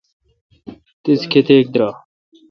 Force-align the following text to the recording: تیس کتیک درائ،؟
تیس 1.03 1.21
کتیک 1.31 1.65
درائ،؟ 1.73 1.93